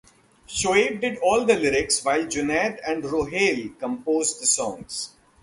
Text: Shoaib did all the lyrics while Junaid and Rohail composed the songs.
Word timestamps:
Shoaib 0.47 0.99
did 0.99 1.19
all 1.19 1.45
the 1.45 1.53
lyrics 1.55 2.03
while 2.03 2.23
Junaid 2.25 2.79
and 2.83 3.03
Rohail 3.05 3.69
composed 3.79 4.41
the 4.41 4.47
songs. 4.47 5.11